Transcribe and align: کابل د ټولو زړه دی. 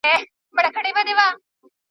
کابل 0.49 0.65
د 0.65 0.67
ټولو 0.73 0.89
زړه 0.95 1.01
دی. 1.07 1.27